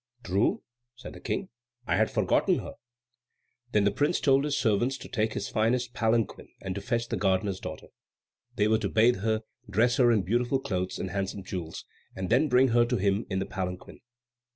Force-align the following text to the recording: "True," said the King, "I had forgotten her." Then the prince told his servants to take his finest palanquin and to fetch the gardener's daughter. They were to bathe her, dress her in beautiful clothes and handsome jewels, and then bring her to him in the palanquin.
"True," 0.23 0.63
said 0.95 1.13
the 1.13 1.19
King, 1.19 1.49
"I 1.85 1.95
had 1.95 2.09
forgotten 2.09 2.57
her." 2.57 2.73
Then 3.71 3.83
the 3.83 3.91
prince 3.91 4.19
told 4.19 4.45
his 4.45 4.57
servants 4.57 4.97
to 4.97 5.07
take 5.07 5.33
his 5.33 5.47
finest 5.47 5.93
palanquin 5.93 6.47
and 6.59 6.73
to 6.73 6.81
fetch 6.81 7.07
the 7.09 7.17
gardener's 7.17 7.59
daughter. 7.59 7.85
They 8.55 8.67
were 8.67 8.79
to 8.79 8.89
bathe 8.89 9.17
her, 9.17 9.43
dress 9.69 9.97
her 9.97 10.11
in 10.11 10.23
beautiful 10.23 10.59
clothes 10.59 10.97
and 10.97 11.11
handsome 11.11 11.43
jewels, 11.43 11.85
and 12.15 12.31
then 12.31 12.49
bring 12.49 12.69
her 12.69 12.83
to 12.83 12.97
him 12.97 13.27
in 13.29 13.37
the 13.37 13.45
palanquin. 13.45 13.99